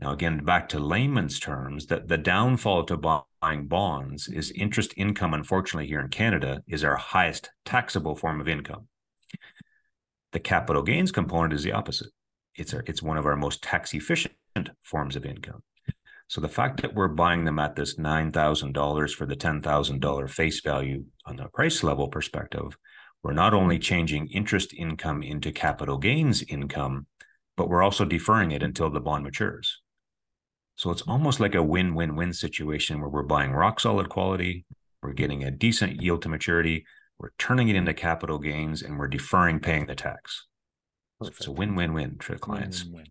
Now, 0.00 0.12
again, 0.12 0.44
back 0.44 0.68
to 0.70 0.78
layman's 0.78 1.40
terms, 1.40 1.86
that 1.86 2.08
the 2.08 2.16
downfall 2.16 2.84
to 2.84 2.96
buying 2.96 3.66
bonds 3.66 4.28
is 4.28 4.52
interest 4.52 4.94
income, 4.96 5.34
unfortunately, 5.34 5.88
here 5.88 6.00
in 6.00 6.08
Canada, 6.08 6.62
is 6.68 6.84
our 6.84 6.96
highest 6.96 7.50
taxable 7.64 8.14
form 8.14 8.40
of 8.40 8.48
income. 8.48 8.86
The 10.32 10.40
capital 10.40 10.82
gains 10.82 11.10
component 11.10 11.52
is 11.52 11.64
the 11.64 11.72
opposite. 11.72 12.12
It's, 12.54 12.72
our, 12.72 12.84
it's 12.86 13.02
one 13.02 13.18
of 13.18 13.26
our 13.26 13.36
most 13.36 13.62
tax 13.62 13.92
efficient 13.92 14.34
forms 14.82 15.16
of 15.16 15.26
income. 15.26 15.62
So 16.28 16.40
the 16.40 16.48
fact 16.48 16.82
that 16.82 16.94
we're 16.94 17.08
buying 17.08 17.44
them 17.44 17.58
at 17.58 17.74
this 17.74 17.96
$9,000 17.96 19.10
for 19.14 19.26
the 19.26 19.36
$10,000 19.36 20.30
face 20.30 20.60
value 20.60 21.04
on 21.24 21.36
the 21.36 21.48
price 21.48 21.82
level 21.82 22.08
perspective 22.08 22.76
we're 23.22 23.32
not 23.32 23.54
only 23.54 23.78
changing 23.78 24.28
interest 24.28 24.72
income 24.74 25.22
into 25.22 25.52
capital 25.52 25.98
gains 25.98 26.42
income, 26.42 27.06
but 27.56 27.68
we're 27.68 27.82
also 27.82 28.04
deferring 28.04 28.52
it 28.52 28.62
until 28.62 28.90
the 28.90 29.00
bond 29.00 29.24
matures. 29.24 29.80
So 30.76 30.90
it's 30.90 31.02
almost 31.02 31.40
like 31.40 31.56
a 31.56 31.62
win 31.62 31.94
win 31.94 32.14
win 32.14 32.32
situation 32.32 33.00
where 33.00 33.08
we're 33.08 33.24
buying 33.24 33.52
rock 33.52 33.80
solid 33.80 34.08
quality, 34.08 34.64
we're 35.02 35.12
getting 35.12 35.42
a 35.42 35.50
decent 35.50 36.00
yield 36.00 36.22
to 36.22 36.28
maturity, 36.28 36.84
we're 37.18 37.32
turning 37.38 37.68
it 37.68 37.74
into 37.74 37.92
capital 37.92 38.38
gains, 38.38 38.82
and 38.82 38.96
we're 38.98 39.08
deferring 39.08 39.58
paying 39.58 39.86
the 39.86 39.96
tax. 39.96 40.46
So 41.20 41.28
it's 41.28 41.46
a 41.48 41.52
win 41.52 41.74
win 41.74 41.94
win 41.94 42.18
for 42.20 42.34
the 42.34 42.38
clients. 42.38 42.84
Win-win. 42.84 43.06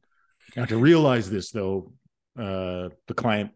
Now, 0.55 0.63
to 0.65 0.77
realize 0.77 1.29
this, 1.29 1.51
though, 1.51 1.91
uh, 2.39 2.87
the 3.07 3.13
client 3.13 3.51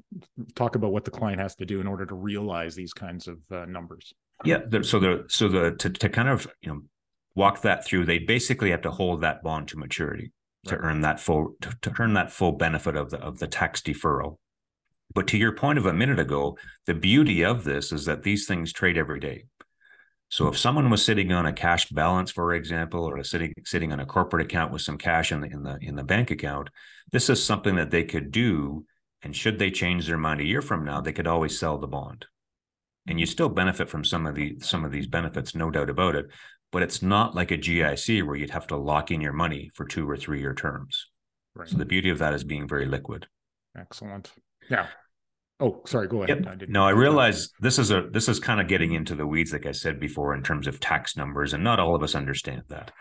talk 0.55 0.75
about 0.75 0.91
what 0.91 1.05
the 1.05 1.11
client 1.11 1.39
has 1.39 1.55
to 1.55 1.65
do 1.65 1.79
in 1.79 1.87
order 1.87 2.05
to 2.05 2.15
realize 2.15 2.75
these 2.75 2.91
kinds 2.93 3.29
of 3.29 3.37
uh, 3.49 3.65
numbers 3.65 4.13
yeah 4.45 4.59
so 4.81 4.99
the 4.99 5.25
so 5.27 5.47
the 5.47 5.71
to, 5.71 5.89
to 5.89 6.09
kind 6.09 6.29
of 6.29 6.47
you 6.61 6.69
know 6.69 6.81
walk 7.35 7.61
that 7.61 7.85
through 7.85 8.05
they 8.05 8.19
basically 8.19 8.71
have 8.71 8.81
to 8.81 8.91
hold 8.91 9.21
that 9.21 9.43
bond 9.43 9.67
to 9.67 9.77
maturity 9.77 10.31
to 10.65 10.75
earn 10.77 11.01
that 11.01 11.19
full 11.19 11.55
to, 11.61 11.75
to 11.81 11.93
earn 11.99 12.13
that 12.13 12.31
full 12.31 12.51
benefit 12.51 12.95
of 12.95 13.09
the 13.09 13.19
of 13.19 13.39
the 13.39 13.47
tax 13.47 13.81
deferral 13.81 14.37
but 15.13 15.27
to 15.27 15.37
your 15.37 15.53
point 15.53 15.77
of 15.77 15.85
a 15.85 15.93
minute 15.93 16.19
ago 16.19 16.57
the 16.85 16.93
beauty 16.93 17.43
of 17.43 17.63
this 17.63 17.91
is 17.91 18.05
that 18.05 18.23
these 18.23 18.45
things 18.45 18.73
trade 18.73 18.97
every 18.97 19.19
day 19.19 19.45
so 20.31 20.47
if 20.47 20.57
someone 20.57 20.89
was 20.89 21.03
sitting 21.03 21.33
on 21.33 21.45
a 21.45 21.51
cash 21.51 21.89
balance, 21.89 22.31
for 22.31 22.53
example, 22.53 23.03
or 23.03 23.21
sitting 23.21 23.53
sitting 23.65 23.91
on 23.91 23.99
a 23.99 24.05
corporate 24.05 24.45
account 24.45 24.71
with 24.71 24.81
some 24.81 24.97
cash 24.97 25.29
in 25.29 25.41
the 25.41 25.47
in 25.47 25.63
the 25.63 25.77
in 25.81 25.95
the 25.97 26.05
bank 26.05 26.31
account, 26.31 26.69
this 27.11 27.29
is 27.29 27.43
something 27.43 27.75
that 27.75 27.91
they 27.91 28.05
could 28.05 28.31
do. 28.31 28.85
And 29.21 29.35
should 29.35 29.59
they 29.59 29.69
change 29.69 30.07
their 30.07 30.17
mind 30.17 30.39
a 30.39 30.45
year 30.45 30.61
from 30.61 30.85
now, 30.85 31.01
they 31.01 31.11
could 31.11 31.27
always 31.27 31.59
sell 31.59 31.77
the 31.77 31.85
bond. 31.85 32.25
And 33.07 33.19
you 33.19 33.25
still 33.25 33.49
benefit 33.49 33.89
from 33.89 34.05
some 34.05 34.27
of 34.27 34.35
the 34.35 34.59
some 34.59 34.85
of 34.85 34.91
these 34.91 35.07
benefits, 35.07 35.55
no 35.55 35.71
doubt 35.71 35.89
about 35.89 36.15
it. 36.15 36.27
But 36.71 36.83
it's 36.83 37.01
not 37.01 37.35
like 37.35 37.51
a 37.51 37.57
GIC 37.57 38.25
where 38.25 38.35
you'd 38.35 38.51
have 38.51 38.67
to 38.67 38.77
lock 38.77 39.11
in 39.11 39.21
your 39.21 39.33
money 39.33 39.71
for 39.73 39.85
two 39.85 40.09
or 40.09 40.15
three 40.15 40.39
year 40.39 40.53
terms. 40.53 41.07
Right. 41.55 41.67
So 41.67 41.77
the 41.77 41.85
beauty 41.85 42.09
of 42.09 42.19
that 42.19 42.33
is 42.33 42.43
being 42.43 42.67
very 42.67 42.85
liquid. 42.85 43.27
Excellent. 43.77 44.31
Yeah. 44.69 44.87
Oh, 45.59 45.81
sorry. 45.85 46.07
Go 46.07 46.23
ahead. 46.23 46.45
Yep. 46.45 46.61
I 46.61 46.65
no, 46.67 46.85
I 46.85 46.91
realize 46.91 47.49
this 47.59 47.77
is 47.77 47.91
a 47.91 48.07
this 48.09 48.29
is 48.29 48.39
kind 48.39 48.61
of 48.61 48.67
getting 48.67 48.93
into 48.93 49.15
the 49.15 49.27
weeds, 49.27 49.53
like 49.53 49.65
I 49.65 49.73
said 49.73 49.99
before, 49.99 50.33
in 50.33 50.43
terms 50.43 50.67
of 50.67 50.79
tax 50.79 51.17
numbers, 51.17 51.53
and 51.53 51.63
not 51.63 51.79
all 51.79 51.95
of 51.95 52.03
us 52.03 52.15
understand 52.15 52.63
that. 52.69 52.91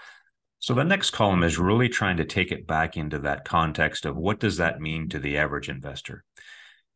So 0.58 0.74
the 0.74 0.84
next 0.84 1.10
column 1.10 1.42
is 1.42 1.58
really 1.58 1.88
trying 1.88 2.18
to 2.18 2.24
take 2.26 2.52
it 2.52 2.66
back 2.66 2.96
into 2.96 3.18
that 3.20 3.46
context 3.46 4.04
of 4.04 4.16
what 4.16 4.38
does 4.38 4.58
that 4.58 4.78
mean 4.78 5.08
to 5.08 5.18
the 5.18 5.38
average 5.38 5.70
investor. 5.70 6.22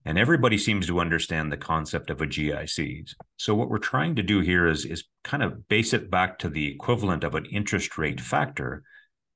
And 0.05 0.19
everybody 0.19 0.59
seems 0.59 0.87
to 0.87 1.01
understand 1.01 1.51
the 1.51 1.57
concept 1.57 2.11
of 2.11 2.21
a 2.21 2.27
GIC. 2.27 3.15
So 3.39 3.55
what 3.55 3.71
we're 3.71 3.79
trying 3.79 4.17
to 4.17 4.23
do 4.23 4.41
here 4.41 4.67
is, 4.67 4.85
is 4.85 5.05
kind 5.23 5.43
of 5.43 5.67
base 5.69 5.95
it 5.95 6.11
back 6.11 6.39
to 6.41 6.51
the 6.51 6.71
equivalent 6.71 7.25
of 7.25 7.35
an 7.35 7.47
interest 7.47 7.97
rate 7.97 8.21
factor 8.21 8.83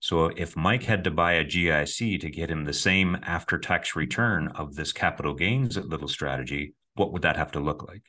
so 0.00 0.26
if 0.26 0.56
Mike 0.56 0.84
had 0.84 1.04
to 1.04 1.10
buy 1.10 1.32
a 1.32 1.44
GIC 1.44 2.20
to 2.20 2.30
get 2.30 2.50
him 2.50 2.64
the 2.64 2.72
same 2.72 3.18
after 3.22 3.58
tax 3.58 3.96
return 3.96 4.48
of 4.48 4.76
this 4.76 4.92
capital 4.92 5.34
gains 5.34 5.76
little 5.76 6.08
strategy, 6.08 6.74
what 6.94 7.12
would 7.12 7.22
that 7.22 7.36
have 7.36 7.52
to 7.52 7.60
look 7.60 7.82
like? 7.82 8.02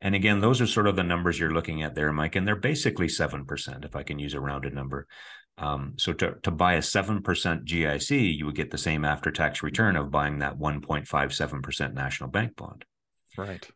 And 0.00 0.14
again, 0.14 0.40
those 0.40 0.60
are 0.60 0.66
sort 0.66 0.88
of 0.88 0.96
the 0.96 1.04
numbers 1.04 1.38
you're 1.38 1.52
looking 1.52 1.82
at 1.82 1.94
there, 1.94 2.12
Mike, 2.12 2.34
and 2.34 2.48
they're 2.48 2.56
basically 2.56 3.06
7%, 3.06 3.84
if 3.84 3.94
I 3.94 4.02
can 4.02 4.18
use 4.18 4.34
a 4.34 4.40
rounded 4.40 4.74
number. 4.74 5.06
Um, 5.58 5.94
so 5.98 6.12
to, 6.14 6.36
to 6.42 6.50
buy 6.50 6.74
a 6.74 6.78
7% 6.78 7.22
GIC, 7.22 8.36
you 8.36 8.46
would 8.46 8.54
get 8.54 8.70
the 8.70 8.78
same 8.78 9.04
after 9.04 9.30
tax 9.30 9.62
return 9.62 9.96
of 9.96 10.10
buying 10.10 10.38
that 10.38 10.58
1.57% 10.58 11.94
national 11.94 12.30
bank 12.30 12.56
bond. 12.56 12.84
Right. 13.36 13.68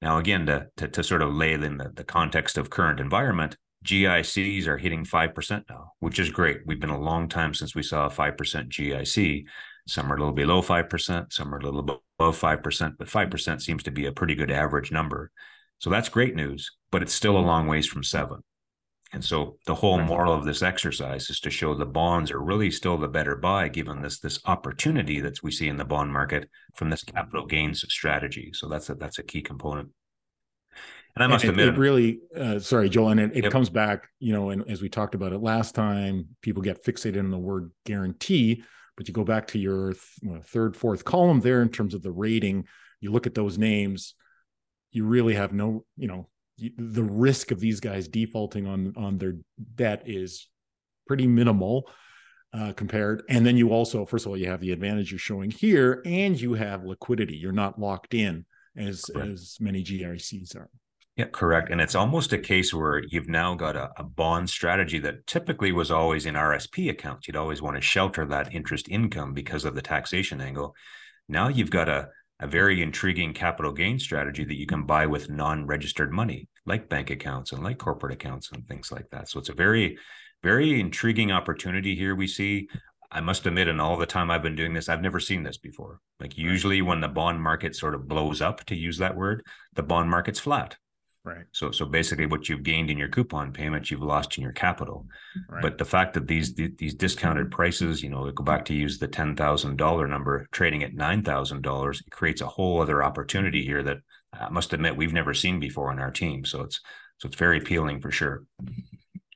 Now, 0.00 0.18
again, 0.18 0.46
to, 0.46 0.68
to, 0.78 0.88
to 0.88 1.04
sort 1.04 1.22
of 1.22 1.32
lay 1.32 1.52
in 1.52 1.78
the, 1.78 1.92
the 1.94 2.04
context 2.04 2.58
of 2.58 2.70
current 2.70 2.98
environment, 2.98 3.56
GICs 3.84 4.66
are 4.66 4.78
hitting 4.78 5.04
5% 5.04 5.64
now, 5.68 5.92
which 6.00 6.18
is 6.18 6.30
great. 6.30 6.60
We've 6.66 6.80
been 6.80 6.90
a 6.90 7.00
long 7.00 7.28
time 7.28 7.54
since 7.54 7.74
we 7.74 7.82
saw 7.82 8.06
a 8.06 8.10
5% 8.10 8.36
GIC. 8.68 9.44
Some 9.88 10.12
are 10.12 10.16
a 10.16 10.18
little 10.18 10.34
below 10.34 10.62
5%, 10.62 11.32
some 11.32 11.54
are 11.54 11.58
a 11.58 11.64
little 11.64 11.80
above 11.80 12.40
5%, 12.40 12.94
but 12.98 13.08
5% 13.08 13.62
seems 13.62 13.82
to 13.82 13.90
be 13.90 14.06
a 14.06 14.12
pretty 14.12 14.34
good 14.34 14.50
average 14.50 14.92
number. 14.92 15.30
So 15.78 15.90
that's 15.90 16.08
great 16.08 16.36
news, 16.36 16.70
but 16.92 17.02
it's 17.02 17.14
still 17.14 17.36
a 17.36 17.40
long 17.40 17.66
ways 17.66 17.86
from 17.86 18.04
seven. 18.04 18.42
And 19.12 19.22
so 19.22 19.58
the 19.66 19.74
whole 19.74 20.00
moral 20.00 20.32
of 20.32 20.44
this 20.44 20.62
exercise 20.62 21.28
is 21.28 21.38
to 21.40 21.50
show 21.50 21.74
the 21.74 21.84
bonds 21.84 22.30
are 22.30 22.40
really 22.40 22.70
still 22.70 22.96
the 22.96 23.08
better 23.08 23.36
buy, 23.36 23.68
given 23.68 24.00
this 24.00 24.18
this 24.18 24.40
opportunity 24.46 25.20
that 25.20 25.42
we 25.42 25.50
see 25.50 25.68
in 25.68 25.76
the 25.76 25.84
bond 25.84 26.12
market 26.12 26.48
from 26.74 26.88
this 26.88 27.04
capital 27.04 27.46
gains 27.46 27.84
strategy. 27.92 28.50
So 28.54 28.68
that's 28.68 28.88
a 28.88 28.94
that's 28.94 29.18
a 29.18 29.22
key 29.22 29.42
component. 29.42 29.90
And 31.14 31.22
I 31.22 31.26
must 31.26 31.44
and 31.44 31.50
admit, 31.50 31.68
it, 31.68 31.74
it 31.74 31.78
really, 31.78 32.20
uh, 32.34 32.58
sorry, 32.58 32.88
Joel, 32.88 33.10
and 33.10 33.20
it, 33.20 33.36
it 33.36 33.44
yep. 33.44 33.52
comes 33.52 33.68
back, 33.68 34.08
you 34.18 34.32
know, 34.32 34.48
and 34.48 34.68
as 34.70 34.80
we 34.80 34.88
talked 34.88 35.14
about 35.14 35.34
it 35.34 35.42
last 35.42 35.74
time, 35.74 36.28
people 36.40 36.62
get 36.62 36.82
fixated 36.84 37.18
on 37.18 37.30
the 37.30 37.38
word 37.38 37.70
guarantee, 37.84 38.64
but 38.96 39.08
you 39.08 39.12
go 39.12 39.24
back 39.24 39.48
to 39.48 39.58
your 39.58 39.92
th- 39.92 40.42
third, 40.44 40.74
fourth 40.74 41.04
column 41.04 41.40
there 41.40 41.60
in 41.60 41.68
terms 41.68 41.92
of 41.92 42.02
the 42.02 42.10
rating, 42.10 42.64
you 43.00 43.12
look 43.12 43.26
at 43.26 43.34
those 43.34 43.58
names, 43.58 44.14
you 44.90 45.04
really 45.04 45.34
have 45.34 45.52
no, 45.52 45.84
you 45.98 46.08
know, 46.08 46.28
the 46.58 47.02
risk 47.02 47.50
of 47.50 47.60
these 47.60 47.80
guys 47.80 48.08
defaulting 48.08 48.66
on 48.66 48.94
on 48.96 49.18
their 49.18 49.36
debt 49.74 50.02
is 50.06 50.48
pretty 51.06 51.26
minimal 51.26 51.88
uh, 52.52 52.72
compared. 52.74 53.22
And 53.28 53.44
then 53.46 53.56
you 53.56 53.70
also, 53.70 54.04
first 54.04 54.26
of 54.26 54.30
all, 54.30 54.36
you 54.36 54.48
have 54.48 54.60
the 54.60 54.72
advantage 54.72 55.10
you're 55.10 55.18
showing 55.18 55.50
here, 55.50 56.02
and 56.04 56.40
you 56.40 56.54
have 56.54 56.84
liquidity. 56.84 57.36
You're 57.36 57.52
not 57.52 57.78
locked 57.78 58.14
in 58.14 58.44
as 58.76 59.10
right. 59.14 59.28
as 59.28 59.56
many 59.60 59.82
GICs 59.82 60.56
are. 60.56 60.68
Yeah, 61.16 61.26
correct. 61.26 61.70
And 61.70 61.80
it's 61.80 61.94
almost 61.94 62.32
a 62.32 62.38
case 62.38 62.72
where 62.72 63.02
you've 63.06 63.28
now 63.28 63.54
got 63.54 63.76
a, 63.76 63.90
a, 63.98 64.02
bond 64.02 64.48
strategy 64.48 64.98
that 65.00 65.26
typically 65.26 65.70
was 65.70 65.90
always 65.90 66.24
in 66.24 66.34
RSP 66.34 66.88
accounts. 66.88 67.28
You'd 67.28 67.36
always 67.36 67.60
want 67.60 67.76
to 67.76 67.82
shelter 67.82 68.24
that 68.26 68.54
interest 68.54 68.88
income 68.88 69.34
because 69.34 69.66
of 69.66 69.74
the 69.74 69.82
taxation 69.82 70.40
angle. 70.40 70.74
Now 71.28 71.48
you've 71.48 71.70
got 71.70 71.90
a, 71.90 72.08
a 72.42 72.46
very 72.46 72.82
intriguing 72.82 73.32
capital 73.32 73.72
gain 73.72 73.98
strategy 73.98 74.44
that 74.44 74.58
you 74.58 74.66
can 74.66 74.82
buy 74.82 75.06
with 75.06 75.30
non-registered 75.30 76.12
money, 76.12 76.48
like 76.66 76.88
bank 76.88 77.08
accounts 77.08 77.52
and 77.52 77.62
like 77.62 77.78
corporate 77.78 78.12
accounts 78.12 78.50
and 78.50 78.66
things 78.66 78.90
like 78.90 79.08
that. 79.10 79.28
So 79.28 79.38
it's 79.38 79.48
a 79.48 79.54
very, 79.54 79.96
very 80.42 80.80
intriguing 80.80 81.30
opportunity 81.30 81.94
here 81.94 82.16
we 82.16 82.26
see. 82.26 82.68
I 83.12 83.20
must 83.20 83.46
admit, 83.46 83.68
in 83.68 83.78
all 83.78 83.96
the 83.96 84.06
time 84.06 84.28
I've 84.28 84.42
been 84.42 84.56
doing 84.56 84.74
this, 84.74 84.88
I've 84.88 85.02
never 85.02 85.20
seen 85.20 85.44
this 85.44 85.56
before. 85.56 86.00
Like 86.18 86.36
usually 86.36 86.82
when 86.82 87.00
the 87.00 87.08
bond 87.08 87.40
market 87.40 87.76
sort 87.76 87.94
of 87.94 88.08
blows 88.08 88.42
up, 88.42 88.64
to 88.64 88.74
use 88.74 88.98
that 88.98 89.16
word, 89.16 89.46
the 89.74 89.84
bond 89.84 90.10
market's 90.10 90.40
flat 90.40 90.76
Right. 91.24 91.44
So 91.52 91.70
so 91.70 91.86
basically, 91.86 92.26
what 92.26 92.48
you've 92.48 92.64
gained 92.64 92.90
in 92.90 92.98
your 92.98 93.08
coupon 93.08 93.52
payments, 93.52 93.90
you've 93.90 94.02
lost 94.02 94.36
in 94.36 94.42
your 94.42 94.52
capital. 94.52 95.06
Right. 95.48 95.62
But 95.62 95.78
the 95.78 95.84
fact 95.84 96.14
that 96.14 96.26
these 96.26 96.54
these 96.54 96.94
discounted 96.94 97.52
prices, 97.52 98.02
you 98.02 98.10
know, 98.10 98.28
go 98.32 98.42
back 98.42 98.64
to 98.66 98.74
use 98.74 98.98
the 98.98 99.06
ten 99.06 99.36
thousand 99.36 99.76
dollar 99.76 100.08
number, 100.08 100.48
trading 100.50 100.82
at 100.82 100.94
nine 100.94 101.22
thousand 101.22 101.62
dollars, 101.62 102.02
it 102.04 102.10
creates 102.10 102.40
a 102.40 102.46
whole 102.46 102.82
other 102.82 103.04
opportunity 103.04 103.64
here 103.64 103.84
that 103.84 103.98
I 104.32 104.48
must 104.48 104.72
admit 104.72 104.96
we've 104.96 105.12
never 105.12 105.32
seen 105.32 105.60
before 105.60 105.92
on 105.92 106.00
our 106.00 106.10
team. 106.10 106.44
So 106.44 106.62
it's 106.62 106.80
so 107.18 107.28
it's 107.28 107.36
very 107.36 107.58
appealing 107.58 108.00
for 108.00 108.10
sure. 108.10 108.44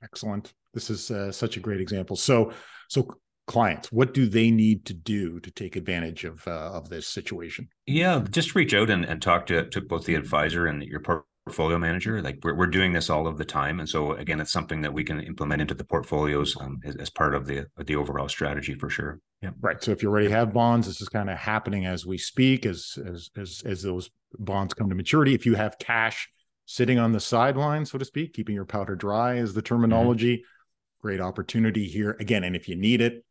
Excellent. 0.03 0.55
This 0.75 0.91
is 0.91 1.13
uh, 1.13 1.31
such 1.31 1.57
a 1.57 1.61
great 1.61 1.81
example. 1.81 2.17
So 2.17 2.53
so 2.89 3.17
clients 3.47 3.93
what 3.93 4.13
do 4.13 4.27
they 4.27 4.51
need 4.51 4.85
to 4.85 4.93
do 4.93 5.39
to 5.39 5.53
take 5.53 5.77
advantage 5.77 6.25
of 6.25 6.45
uh, 6.49 6.73
of 6.73 6.89
this 6.89 7.07
situation 7.07 7.69
yeah 7.87 8.21
just 8.29 8.57
reach 8.57 8.75
out 8.75 8.91
and, 8.91 9.05
and 9.05 9.23
talk 9.23 9.47
to, 9.47 9.69
to 9.69 9.81
both 9.81 10.05
the 10.05 10.17
advisor 10.17 10.67
and 10.67 10.83
your 10.83 10.99
portfolio 11.47 11.79
manager. 11.79 12.21
Like 12.21 12.41
we're, 12.43 12.55
we're 12.55 12.67
doing 12.67 12.93
this 12.93 13.09
all 13.09 13.29
of 13.29 13.39
the 13.39 13.45
time. 13.45 13.79
And 13.79 13.89
so 13.89 14.13
again, 14.13 14.41
it's 14.41 14.51
something 14.51 14.83
that 14.83 14.93
we 14.93 15.05
can 15.05 15.21
implement 15.21 15.63
into 15.63 15.75
the 15.75 15.85
portfolios 15.85 16.57
um, 16.61 16.81
as, 16.85 16.97
as, 16.97 17.09
part 17.09 17.37
of 17.37 17.47
the, 17.47 17.67
the 17.79 17.95
overall 17.95 18.29
strategy 18.29 18.75
for 18.75 18.91
sure. 18.91 19.21
Yeah. 19.43 19.51
Right. 19.61 19.81
So 19.83 19.93
if 19.93 20.03
you 20.03 20.11
already 20.11 20.31
have 20.31 20.53
bonds, 20.53 20.89
this 20.89 21.01
is 21.01 21.09
kind 21.09 21.31
of 21.31 21.39
happening 21.39 21.87
as 21.87 22.05
we 22.05 22.19
speak, 22.19 22.67
as, 22.67 22.99
as, 23.07 23.31
as, 23.37 23.63
as 23.65 23.83
those 23.83 24.11
bonds 24.41 24.75
come 24.75 24.89
to 24.89 24.97
maturity. 24.97 25.35
If 25.35 25.47
you 25.47 25.55
have 25.55 25.79
cash 25.79 26.29
sitting 26.65 26.99
on 26.99 27.13
the 27.13 27.21
sideline, 27.21 27.87
so 27.87 27.97
to 27.97 28.05
speak, 28.05 28.35
keeping 28.35 28.57
your 28.57 28.65
powder 28.65 28.97
dry 28.97 29.35
is 29.35 29.55
the 29.55 29.61
mm-hmm. 29.61 29.67
terminology. 29.67 30.39
Mm-hmm. 30.39 31.07
Great 31.07 31.21
opportunity 31.21 31.87
here 31.87 32.17
again. 32.19 32.43
And 32.43 32.57
if 32.57 32.69
you 32.69 32.75
need 32.75 33.01
it, 33.01 33.25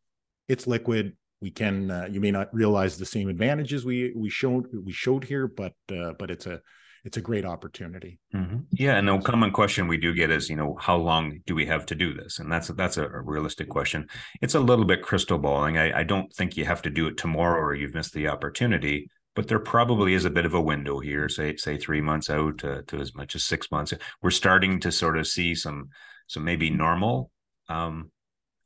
it's 0.48 0.66
liquid. 0.66 1.18
We 1.42 1.50
can. 1.50 1.90
Uh, 1.90 2.08
you 2.10 2.22
may 2.22 2.30
not 2.30 2.48
realize 2.54 2.96
the 2.96 3.04
same 3.04 3.28
advantages 3.28 3.84
we 3.84 4.14
we 4.16 4.30
showed 4.30 4.68
we 4.72 4.92
showed 4.92 5.24
here, 5.24 5.46
but 5.46 5.74
uh, 5.92 6.14
but 6.18 6.30
it's 6.30 6.46
a 6.46 6.62
it's 7.06 7.16
a 7.16 7.20
great 7.20 7.44
opportunity. 7.44 8.18
Mm-hmm. 8.34 8.58
Yeah, 8.72 8.96
and 8.96 9.08
a 9.08 9.22
common 9.22 9.52
question 9.52 9.86
we 9.86 9.96
do 9.96 10.12
get 10.12 10.28
is, 10.28 10.50
you 10.50 10.56
know, 10.56 10.76
how 10.80 10.96
long 10.96 11.38
do 11.46 11.54
we 11.54 11.64
have 11.66 11.86
to 11.86 11.94
do 11.94 12.12
this? 12.12 12.40
And 12.40 12.50
that's 12.50 12.66
that's 12.68 12.96
a, 12.96 13.08
realistic 13.08 13.68
question. 13.68 14.08
It's 14.42 14.56
a 14.56 14.60
little 14.60 14.84
bit 14.84 15.02
crystal 15.02 15.38
balling. 15.38 15.78
I, 15.78 16.00
I 16.00 16.02
don't 16.02 16.32
think 16.32 16.56
you 16.56 16.64
have 16.64 16.82
to 16.82 16.90
do 16.90 17.06
it 17.06 17.16
tomorrow 17.16 17.60
or 17.60 17.74
you've 17.74 17.94
missed 17.94 18.12
the 18.12 18.26
opportunity. 18.26 19.08
But 19.36 19.46
there 19.46 19.60
probably 19.60 20.14
is 20.14 20.24
a 20.24 20.30
bit 20.30 20.46
of 20.46 20.54
a 20.54 20.60
window 20.60 20.98
here, 20.98 21.28
say 21.28 21.54
say 21.56 21.78
three 21.78 22.00
months 22.00 22.28
out 22.28 22.58
to, 22.58 22.82
to 22.82 22.98
as 22.98 23.14
much 23.14 23.36
as 23.36 23.44
six 23.44 23.70
months. 23.70 23.94
We're 24.20 24.30
starting 24.30 24.80
to 24.80 24.90
sort 24.90 25.16
of 25.16 25.28
see 25.28 25.54
some 25.54 25.90
some 26.26 26.44
maybe 26.44 26.70
normal 26.70 27.30
um, 27.68 28.10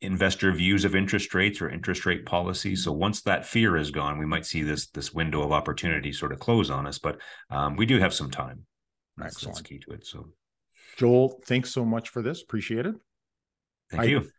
investor 0.02 0.52
views 0.52 0.84
of 0.84 0.94
interest 0.94 1.34
rates 1.34 1.60
or 1.60 1.68
interest 1.68 2.06
rate 2.06 2.24
policy. 2.24 2.74
So 2.74 2.92
once 2.92 3.22
that 3.22 3.44
fear 3.44 3.76
is 3.76 3.90
gone, 3.90 4.18
we 4.18 4.26
might 4.26 4.46
see 4.46 4.62
this 4.62 4.88
this 4.88 5.12
window 5.12 5.42
of 5.42 5.52
opportunity 5.52 6.12
sort 6.12 6.32
of 6.32 6.38
close 6.38 6.70
on 6.70 6.86
us. 6.86 6.98
But 6.98 7.18
um, 7.50 7.76
we 7.76 7.86
do 7.86 7.98
have 7.98 8.14
some 8.14 8.30
time. 8.30 8.64
That's, 9.16 9.36
Excellent. 9.36 9.56
That's 9.56 9.68
key 9.68 9.78
to 9.80 9.92
it. 9.92 10.06
So, 10.06 10.28
Joel, 10.96 11.40
thanks 11.46 11.70
so 11.70 11.84
much 11.84 12.08
for 12.08 12.22
this. 12.22 12.42
Appreciate 12.42 12.86
it. 12.86 12.94
Thank 13.90 14.02
I, 14.02 14.06
you. 14.06 14.30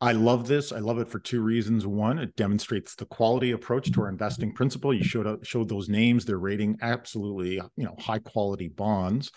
I 0.00 0.12
love 0.12 0.46
this. 0.46 0.72
I 0.72 0.80
love 0.80 0.98
it 0.98 1.08
for 1.08 1.18
two 1.18 1.40
reasons. 1.40 1.86
One, 1.86 2.18
it 2.18 2.36
demonstrates 2.36 2.94
the 2.94 3.06
quality 3.06 3.52
approach 3.52 3.90
to 3.92 4.02
our 4.02 4.10
investing 4.10 4.52
principle. 4.52 4.92
You 4.92 5.02
showed 5.02 5.26
up, 5.26 5.44
showed 5.44 5.70
those 5.70 5.88
names. 5.88 6.26
They're 6.26 6.38
rating 6.38 6.76
absolutely, 6.82 7.54
you 7.76 7.84
know, 7.84 7.96
high 7.98 8.18
quality 8.18 8.68
bonds, 8.68 9.30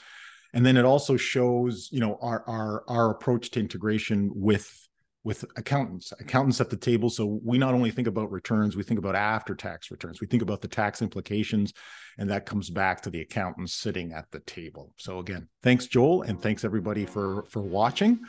and 0.54 0.66
then 0.66 0.76
it 0.76 0.84
also 0.84 1.16
shows, 1.16 1.88
you 1.94 2.02
know, 2.02 2.18
our 2.22 2.44
our 2.46 2.84
our 2.90 3.12
approach 3.12 3.52
to 3.52 3.62
integration 3.62 4.32
with 4.36 4.89
with 5.24 5.44
accountants, 5.58 6.14
accountants 6.20 6.62
at 6.62 6.70
the 6.70 6.78
table. 6.78 7.10
So 7.10 7.40
we 7.44 7.58
not 7.58 7.74
only 7.74 7.92
think 7.92 8.08
about 8.08 8.32
returns, 8.32 8.76
we 8.76 8.84
think 8.84 9.00
about 9.00 9.16
after 9.16 9.54
tax 9.54 9.92
returns, 9.92 10.22
we 10.22 10.28
think 10.28 10.42
about 10.42 10.62
the 10.62 10.68
tax 10.68 11.02
implications, 11.02 11.74
and 12.18 12.30
that 12.30 12.46
comes 12.46 12.70
back 12.70 13.02
to 13.02 13.10
the 13.10 13.22
accountants 13.22 13.74
sitting 13.74 14.14
at 14.14 14.32
the 14.32 14.40
table. 14.42 14.94
So 14.98 15.20
again, 15.20 15.50
thanks, 15.62 15.88
Joel, 15.88 16.24
and 16.24 16.42
thanks 16.42 16.64
everybody 16.64 17.06
for 17.06 17.44
for 17.50 17.62
watching. 17.62 18.20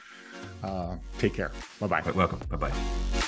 Uh, 0.62 0.97
take 1.18 1.35
care. 1.35 1.52
Bye 1.78 1.87
bye. 1.87 2.11
Welcome. 2.12 2.40
Bye 2.49 2.56
bye. 2.56 3.19